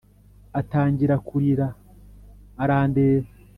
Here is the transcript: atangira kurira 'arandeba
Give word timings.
atangira 0.59 1.15
kurira 1.27 1.67
'arandeba 2.63 3.29